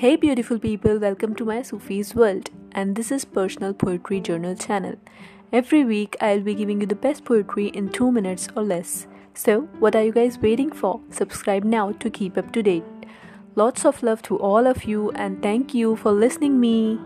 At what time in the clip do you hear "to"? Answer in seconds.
1.34-1.44, 11.92-12.08, 12.52-12.62, 14.22-14.38